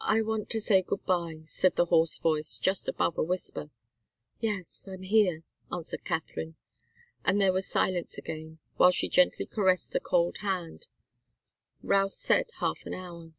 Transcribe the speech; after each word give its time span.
"I 0.00 0.22
want 0.22 0.48
to 0.48 0.58
say 0.58 0.80
good 0.80 1.04
bye," 1.04 1.42
said 1.44 1.76
the 1.76 1.84
hoarse 1.84 2.16
voice, 2.18 2.56
just 2.56 2.88
above 2.88 3.18
a 3.18 3.22
whisper. 3.22 3.68
"Yes 4.40 4.88
I'm 4.88 5.02
here," 5.02 5.44
answered 5.70 6.02
Katharine, 6.06 6.54
and 7.22 7.38
there 7.38 7.52
was 7.52 7.66
silence 7.68 8.16
again, 8.16 8.58
while 8.78 8.90
she 8.90 9.10
gently 9.10 9.44
caressed 9.44 9.92
the 9.92 10.00
cold 10.00 10.38
hand. 10.38 10.86
"Routh 11.82 12.14
said 12.14 12.52
half 12.60 12.86
an 12.86 12.94
hour." 12.94 13.32